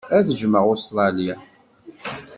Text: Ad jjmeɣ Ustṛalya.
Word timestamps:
Ad 0.17 0.27
jjmeɣ 0.37 0.65
Ustṛalya. 0.73 1.35